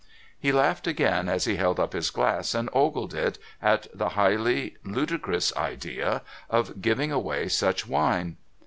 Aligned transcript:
He 0.39 0.51
laughed 0.51 0.87
again, 0.87 1.29
as 1.29 1.45
he 1.45 1.57
held 1.57 1.79
up 1.79 1.93
his 1.93 2.09
glass 2.09 2.55
and 2.55 2.71
ogled 2.73 3.13
it, 3.13 3.37
at 3.61 3.85
the 3.95 4.09
highly 4.09 4.75
ludicrous 4.83 5.55
idea 5.55 6.23
of 6.49 6.81
giving 6.81 7.11
away 7.11 7.47
such 7.47 7.85
wine. 7.87 8.37